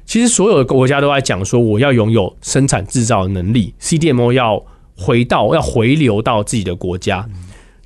[0.06, 4.64] 其实所有的国家都在讲说，我要拥有生产制造能力，CDMO 要
[4.96, 7.28] 回到要回流到自己的国家。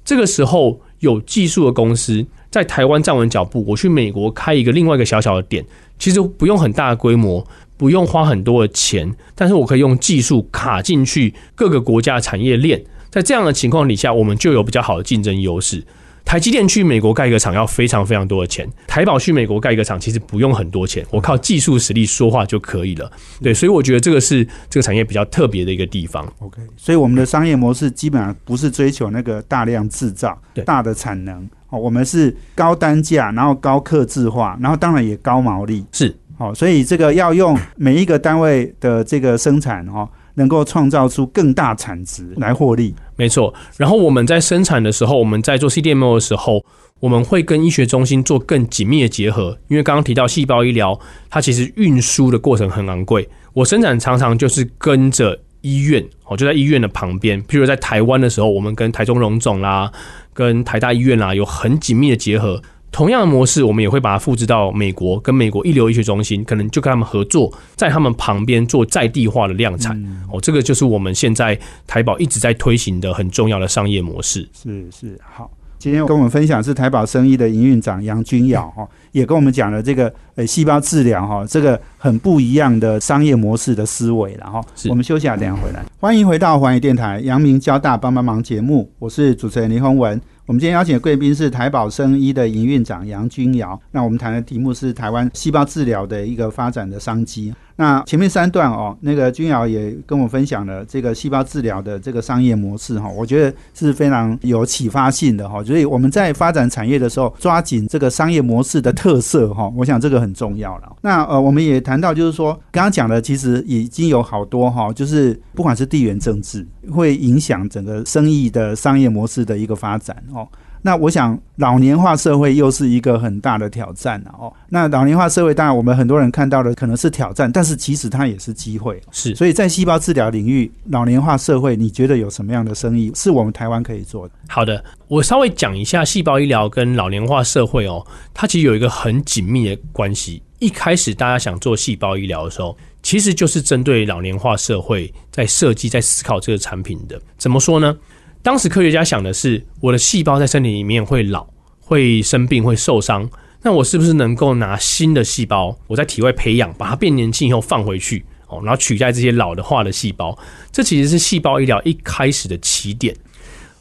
[0.03, 5.65] 这个时候，有技术的公司在台湾站稳脚步，我去美国开一个另外一个小小的点，
[5.97, 7.45] 其实不用很大的规模，
[7.77, 15.83] 不用花很多的钱，但是我可以用技术卡进去各个国家的产业链，在这样的情况底下，我们就有比较好的竞争优势。
[16.29, 23.11] 台积电去美国盖一个厂要非常非常多的钱，台宝去美国盖一个厂其实不用很多钱，我靠技术实力说话就可以了。
[23.41, 26.31] 对，所以我觉得这个是这个产业比较特别的一个地方。
[26.37, 35.83] OK，所以我们的商业模式基本上不是追求那个大量制造、大的产能哦，我们是高单价，然后高客制化，然后当然也高毛利。
[35.91, 40.07] 是，哦，所以这个要用每一个单位的这个生产哈。
[40.35, 43.53] 能够创造出更大产值来获利，没错。
[43.77, 46.63] 然后我们在生产的时候，我们在做 CDMO 的时候，
[46.99, 49.57] 我们会跟医学中心做更紧密的结合。
[49.67, 53.27] 因为刚刚提到细胞医疗，它其实运输的过程很昂贵。
[53.53, 57.41] 我生产常常就是跟着医院，哦就在医院的旁边。
[57.43, 59.91] 譬如在台湾的时候，我们跟台中荣总啦，
[60.33, 62.61] 跟台大医院啦，有很紧密的结合。
[62.91, 69.95] 同样的模式，我们也会把它复制到美国，跟美国一流医学中心，可能就跟他们合作，在他们旁边做在地化的量产。
[70.31, 74.47] 哦，这个就是我们现在台宝一直在推行的很重要的商业模式。
[74.53, 84.61] 是是，好，今天跟我们分享是台宝生意的营运长杨君尧哈，也跟我们讲了这个呃细胞治疗哈，这个很不一样的商业模式的思维了哈。
[84.89, 85.85] 我们休息下，等下回来。
[85.99, 90.19] 欢迎回到环宇电台阳明交大帮帮忙节目，我是主持人林宏文。
[90.49, 93.79] 我们今天邀请的贵宾是台宝生医的营运长杨君尧。
[93.91, 97.53] 那我们谈的题目是台湾细胞治疗的一个发展的商机。
[97.79, 105.63] 那前面三段哦，那个君瑶也跟我分享了这个细胞治疗的这个商业模式哈，我觉得是非常有启发性的哈。
[105.63, 110.91] 所以我们在发展产业的时候，抓紧这个商业模式的特色哈，我想这个很重要了。
[111.01, 120.45] 那呃，我们也谈到就是说，刚刚讲的其实已经有好多哈，就是不管是地缘政治，会影响整个生意的商业模式的一个发展哦。
[120.81, 124.51] 那我想，老年化社会又是一个很大的挑战了哦。
[124.69, 129.01] 那老年化社会，当然我们很多人看到的可能是挑战，但是其实它也是机会。
[129.11, 134.33] 是，所以在细胞治疗领域，老年化社会，你觉得有什么样的生意是我们台湾可以做的？
[134.47, 140.41] 好的，我稍微讲一下细胞医疗跟老年化社会哦，它其实有一个很紧密的关系。
[140.59, 147.21] 一开始大家想做细胞医疗的时候，其实就是针对老年化社会在设计、在思考这个产品的。
[147.37, 147.97] 怎么说呢？
[148.41, 151.45] 当时科学家想的是，我的细胞在身体里面会老、
[151.81, 153.29] 会生病、会受伤，
[153.63, 160.37] 那我是不是能够拿新的细胞，我在体外培养，把它变年轻以后放回去，哦，然后取代这些老的化的细胞？
[160.71, 163.13] 这其实是细胞医疗一开始的起点。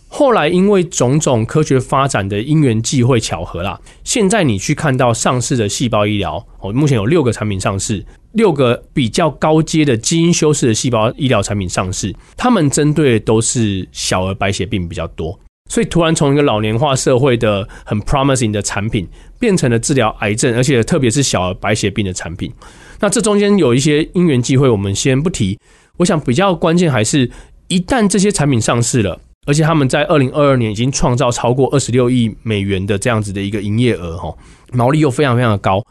[0.09, 8.05] 后来因为种种科学发展的因缘际会巧合啦，现在你去看到上市的细胞医疗，哦，目前有六个产品上市。
[8.33, 15.37] 六个比较高阶的基因修饰的细胞医疗产品上市，他们针对的都是小儿白血病比较多，
[15.71, 22.53] 所以突然从一个老年化社会的很 promising 的产品，变成了治疗癌症，而且特别是小儿白血病的产品。
[23.01, 25.59] 那这中间有一些因缘机会，我们先不提。
[25.97, 27.31] 我想比较关键还是，
[27.69, 34.35] 一旦这些产品上市了，而且他们在二零二二年已经创造超过二十六亿美元的这样子的一个营业额，哈，
[34.73, 35.85] 毛利又非常非常的高，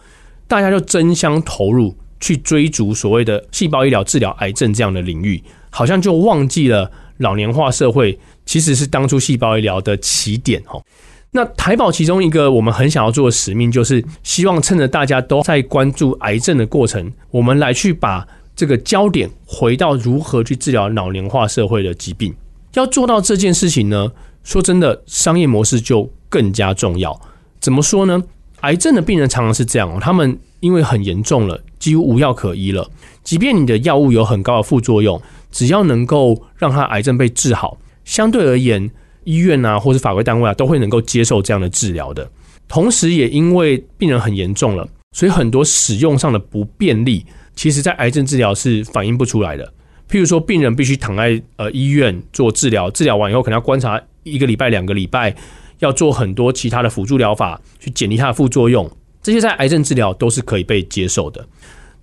[0.47, 1.95] 大家就争相投入。
[2.19, 10.81] 去追逐所谓的细胞医疗治疗癌症这样的领域，好像就忘记了老年化社会其实是当初细胞医疗的起点哦。
[11.29, 22.33] 那台宝其中一个我们很想要做的使命，就是希望趁着大家都在关注癌症的过程，我们来去把这个焦点回到如何去治疗老年化社会的疾病。
[22.77, 24.11] 要做到这件事情呢，
[24.43, 27.19] 说真的，商业模式就更加重要。
[27.59, 28.23] 怎么说呢？
[28.61, 31.59] 癌症的病人常常是这样哦，他们因为很严重了。
[31.79, 32.89] 几乎无药可医了。
[33.23, 38.89] 即便你的药物有很高的副作用，只要能够让他癌症被治好，相对而言，
[39.25, 42.27] 医院啊，或是法规单位啊，都会能够接受这样的治疗的。
[42.67, 47.23] 同时，也因为病人很严重了，所以很多使用上的不便利，
[47.55, 49.71] 其实在癌症治疗是反映不出来的。
[50.09, 55.35] 譬如说，病人必须躺在呃医院做治疗，治疗完以后可能要观察一个礼拜、两个礼拜，
[55.79, 58.89] 要做很多其他的辅助疗法去减低它的副作用。
[59.21, 61.45] 这些在癌症治疗都是可以被接受的，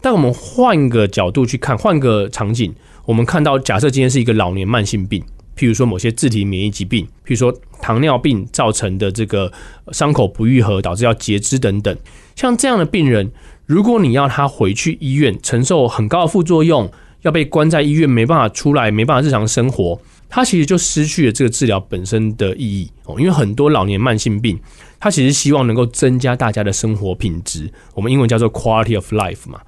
[0.02, 2.74] 但我们换个角度去看，换个场景，
[3.06, 5.24] 我们看到，假设今天是一个老年慢性病，
[5.56, 9.50] 譬如说某些自体免疫疾病，譬如说糖尿病造成的这个
[9.92, 11.96] 伤口不愈合，导致要截肢等等，
[12.36, 13.32] 像这样的病人，
[13.64, 16.92] 如果你要他回去医院承受很高的副作用，
[17.24, 20.00] 要被关在医院，没办法出来，没办法日常生活。
[20.28, 24.58] 它其实就失去了这个治疗本身的意义哦，因为很多老年慢性病，
[24.98, 29.60] 它其实希望能够增加大家的生活品质，我们英文叫做 quality of life 嘛。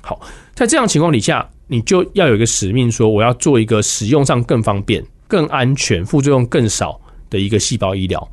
[0.00, 0.20] 好，
[0.54, 8.26] 在这样情况底下，你就要有一个使命，说我要做一个使用上更方便、更安全、副作用更少的一个细胞医疗。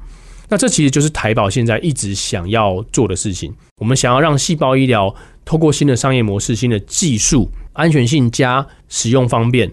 [0.48, 3.54] 那这其实就是台宝现在一直想要做的事情。
[3.78, 5.14] 我们想要让细胞医疗
[5.44, 9.72] 透过新的商业模式、新的技术、安全性加使用方便。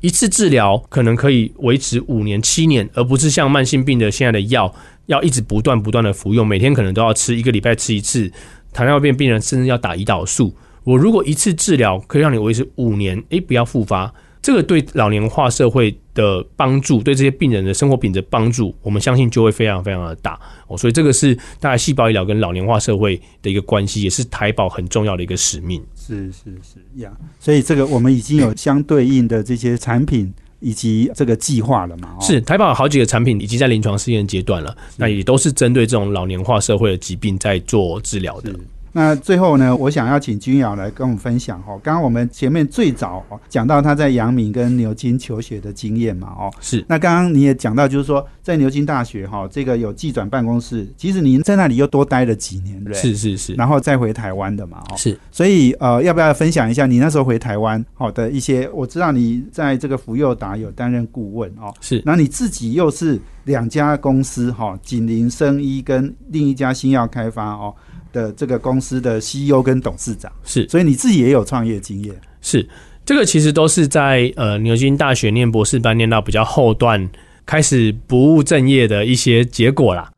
[0.00, 4.72] 一次治疗可能可以维持五年、七年，而不是像慢性病的现在的药
[5.06, 8.30] 要一直不断不断的服用，每天可能都要吃，一个礼拜吃一次。
[8.72, 10.54] 糖尿病病人甚至要打胰岛素。
[10.84, 14.14] 我如果一次治疗可以让你维持五年，诶，不要复发。
[14.40, 20.78] 这个对老年化社会的帮助，对这些病人的生活品质帮助，我们相信就会非常非常的大哦。
[20.78, 25.82] 所以这个是大概细胞医疗跟老年化社会的一个关系，也是台保很重要的一个使命。
[26.08, 32.16] 是是是呀，所以这个我们已经有相对应的这些产品以及这个计划了嘛？
[32.20, 38.52] 是台宝好几个产品已经在临床试验阶段了，那也都是针对这种老年化社会的疾病在做治疗的。
[38.92, 41.78] 那最后呢，我想要请君瑶来跟我们分享哦。
[41.82, 46.84] 刚刚我们前面最早讲到他在阳明跟牛津求学的经验嘛，哦，是。
[46.88, 53.54] 那刚刚你也讲到，就是说在牛津大学哈，这个有寄转办公室，其实您在那里又多待了几年，对是是是。
[53.54, 55.18] 然后再回台湾的嘛，哦，是。
[55.30, 58.68] 所以呃，要不要分享一下你那时候回台湾好的一些？
[58.70, 62.02] 我知道你在这个福佑达有担任顾问哦，是。
[62.04, 67.74] 那你自己又是两家公司哈，锦林生医跟另一家新药开发哦。
[68.18, 72.14] 的这个公司的 CEO 跟董事长是，所以你自己也有创业经验。
[72.40, 72.68] 是，
[73.04, 77.08] 这个其实都是在呃牛津大学念博士班念到比较后段，
[77.46, 80.10] 开始不务正业的一些结果啦。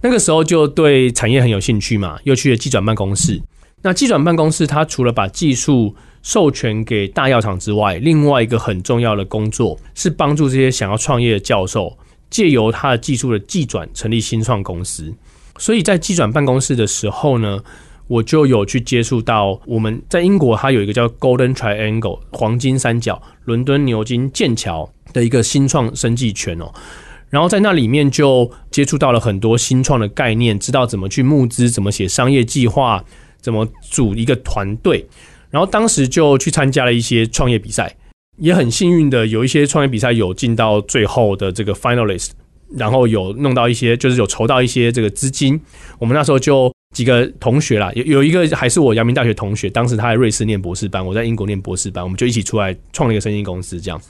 [0.00, 3.40] 那个时候就对产业很有兴趣嘛，又去了技转办公室。
[3.82, 11.96] 那技转办公室，它除了把技术授权给大药厂之外，另外一个很重要的工作是帮助这些想要创业的教授，
[12.30, 15.12] 借由他的技术的技转，成立新创公司。
[15.60, 17.62] 所以在技转办公室的时候呢，
[18.08, 26.72] 我就有去接触到我们在英国，它有一个叫 Golden Triangle 黄金三角，伦敦、牛津、剑桥的一个新创生技圈哦。
[27.28, 33.04] 然后在那里面就接触到了很多新创的概念，知道怎么去募资，怎么写商业计划，
[33.40, 35.06] 怎么组一个团队。
[35.50, 37.94] 然后当时就去参加了一些创业比赛，
[38.38, 42.30] 也很幸运的有一些创业比赛有进到最后的这个 finalist，
[42.76, 45.60] 然后有弄到一些，就是有筹到一些这个资金。
[45.98, 54.00] 我们那时候就几个同学啦，有有一个还是我阳明大学同学，当时他在瑞士念博士班，我在英国念博士班，我们就一起出来创了一个生意公司，这样。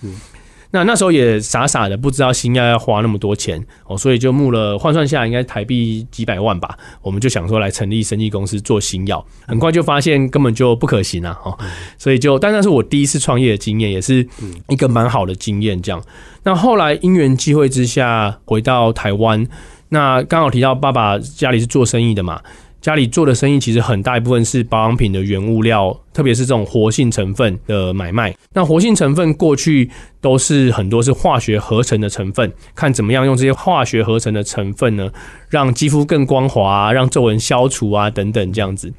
[0.73, 6.79] 那那时候也傻傻的不知道新药要花那么多钱哦，所以就募了换算下来应该台币几百万吧。
[7.03, 11.37] 我们就想说来成立生意公司做新药，很快就发现根本就不可行啊！
[11.45, 11.59] 哦，
[11.99, 14.27] 所以就但那是我第一次创业的经验，也是
[14.69, 15.81] 一个蛮好的经验。
[15.83, 16.01] 这样，
[16.45, 19.47] 那后来因缘际会之下回到台湾，
[19.89, 22.41] 那刚好提到爸爸家里是做生意的嘛。
[22.81, 28.35] 家里做的生意其实很大一部分是保养品的原物料，特别是这种活性成分的买卖。
[28.55, 35.11] 那活性成分过去都是很多是化学合成的成分，看怎么样用这些化学合成的成分呢，
[35.51, 38.91] 让肌肤更光滑，让皱纹消除啊等等这样子。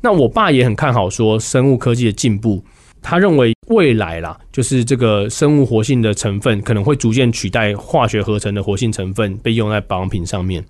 [0.00, 2.64] 那我爸也很看好说生物科技的进步，
[3.00, 10.64] 他认为未来啦，就是这个生物活性的成分可能会逐渐取代化学合成的活性成分，被用在保养品上面。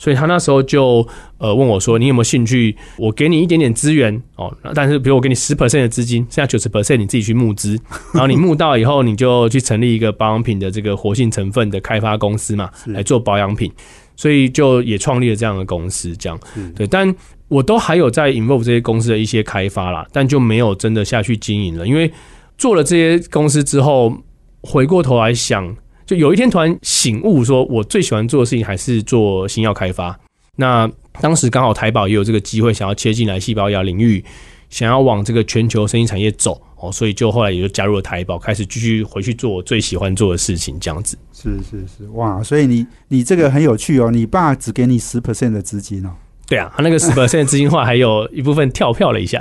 [0.00, 2.74] 所以他那时候就呃问我说：“你有没有兴趣？
[2.96, 7.78] 我给你一点点资源哦，但是比如我给你十 percent 的资金，剩下九十 percent 你自己去募资，
[8.14, 13.70] 然后你募到以后，你就去成立一个保养品的这个活性成分的开发公司嘛，来做保养品。
[14.16, 16.40] 所以就也创立了这样的公司，这样
[16.74, 16.86] 对。
[16.86, 17.14] 但
[17.48, 22.10] 我都还有在 involve 这些公司的一些开发啦，但就没有真的下去经营了，因为
[22.56, 24.14] 做了这些公司之后，
[24.62, 25.76] 回过头来想。”
[26.10, 30.18] 就有一天突然醒悟，说我最喜欢做的事情还是做新药开发。
[30.56, 30.90] 那
[31.20, 34.24] 当时刚好台宝也有这个机会，想要切进来细胞药领域，
[34.70, 41.16] 想要往这个全球生意产业走哦，所以就后来也就加入了台宝，开始继续回去做我最喜欢做的事情，这样子。
[41.32, 42.42] 是是是，哇！
[42.42, 46.10] 所以你你这个很有趣哦，你爸只给你十 percent 的资金哦。
[46.48, 49.38] 对啊，他那个十 percent 资金话，还有一部分跳票了一下。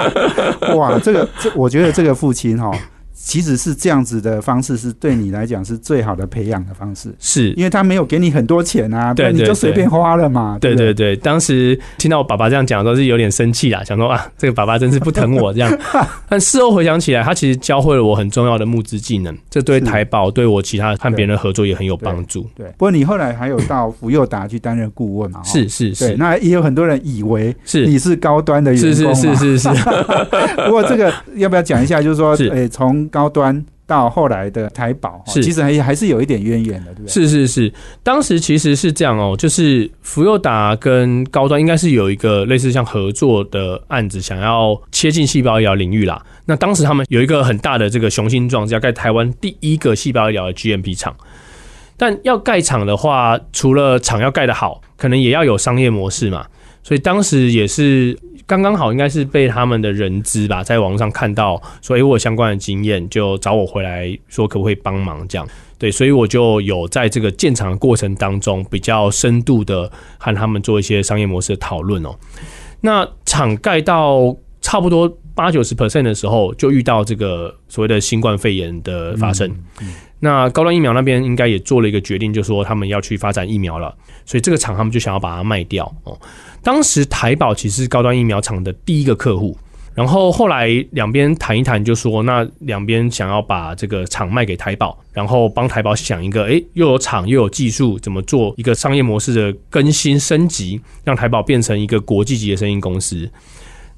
[0.74, 2.72] 哇，这个这，我觉得这个父亲哈。
[3.22, 10.58] 其实是这样子的方式，是对你来讲是最好的培养的方式，是因为他没有给你很多钱啊，对，你就随便花了嘛。
[10.60, 15.78] 对对对，当时听到我爸爸这样讲，都是有点生气啦，想说啊，这个爸爸真是不疼我这样。
[16.28, 22.48] 但事后回想起来，他其实教会了我很重要的募资技能，这对台宝对我其他和别人的合作也很有帮助。
[22.56, 25.42] 对，不过你后来还有到福佑达去担任顾问嘛？
[25.44, 29.84] 是是是，那也有很多人以为是你是高端的员工，是是是是是。
[30.64, 32.00] 不过这个要不要讲一下？
[32.00, 33.64] 就是说，诶，从高端。
[33.90, 37.12] 到后来的台宝，是其实还还是有一点渊源的，对不对？
[37.12, 37.72] 是是是，
[38.04, 46.24] 当时其实是这样哦，就是福佑达跟高端应该是有一个类似像合作的案子，想要切进细胞医疗领域啦。
[46.44, 51.16] 那当时他们有一个很大的这个雄心壮志，要盖台湾第一个细胞医疗的 GMP 厂。
[51.96, 56.46] 但要盖厂的话，除了厂要盖得好，可能也要有商业模式嘛。
[56.84, 58.16] 所以当时也是。
[58.50, 65.46] 刚刚好应该是被他们的人资吧，在网上看到说，哎，我有相关的经验，就找我回来说可不可以帮忙这样。
[65.78, 69.88] 对，所以我就有在这个建厂的过程当中，比较深度的
[70.18, 72.10] 和他们做一些商业模式的讨论哦。
[72.80, 79.48] 那厂盖到差不多八九十 percent 的时候，就遇到这个所谓的新冠肺炎的发生。
[80.20, 83.94] 那高端疫苗那边应该也做了一个决定，就说他们要去发展疫苗了，
[84.26, 86.18] 所以这个厂他们就想要把它卖掉哦。
[86.62, 89.56] 当时台宝其实是高端疫苗厂的第一个客户，
[89.94, 103.30] 然后后来两边谈一谈，就说那两边想要把这个厂卖给台宝，然后帮台宝想一个，诶，又有厂又有技术，怎么做一个商业模式的更新升级，让台宝变成一个国际级的生意公司。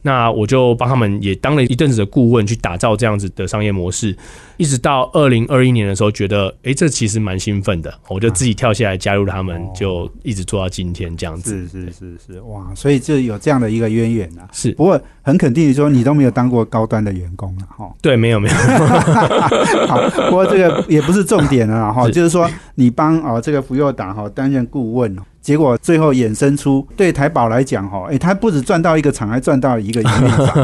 [0.03, 4.17] 那我就帮他们也当了一阵子的顾问，去打造这样子的商业模式，
[4.57, 11.69] 一直到二零二一年的时候，觉得哎，这其实蛮兴奋的，我就自己跳下来加入他们，就一直做到今天这样子。
[11.69, 14.49] 是是是是，哇，所以就有这样的一个渊源啊。
[14.53, 17.89] 是，不过很肯定说，你都没有当过高端的员工了哈。
[18.03, 18.55] 对，没有没有。
[19.87, 25.23] 好，不过这个也不是重点了哈，就是说你帮哦这个福佑达哈担任顾问哦。
[25.43, 30.55] 结果最后衍生出对台宝来讲，哈，哎，他不止赚到一个厂，还赚到一个营运长。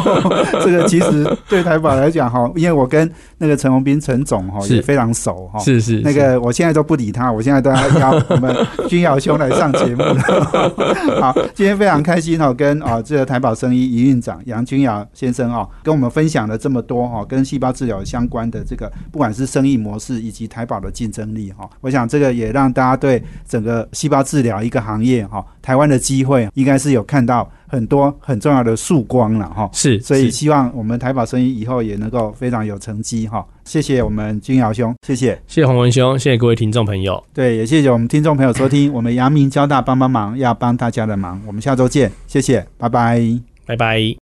[0.62, 8.54] 这个其实对台宝来讲，哈，因为我跟那个陈宏斌陈总哈也非常熟哈，是是，那个我现在都不理他，我现在都要邀我们
[8.86, 10.20] 君尧兄来上节目了。
[11.22, 24.17] 好，今天非常开心哈，跟啊这个台宝生意营运长杨君尧先生啊，跟我们分享了这么多哈，跟细胞治疗相关的这个，不管是生意模式以及台宝的竞争力哈，我想这个也让大家对整个细胞。
[24.22, 29.68] 治疗一个行业哈，台湾的机会应该是有看到很多很重要的曙光了哈。
[29.72, 33.44] 是，所以希望我们台宝生意以后也能够非常有成绩哈。
[33.64, 37.22] 谢谢我们君尧兄，谢谢，谢谢洪文兄，谢谢各位听众朋友。
[37.34, 41.40] 对，也谢谢我们听众朋友收听我们阳明交大帮帮忙，要帮大家的忙。
[41.46, 43.20] 我们下周见，谢谢，拜拜，
[43.66, 44.18] 拜拜。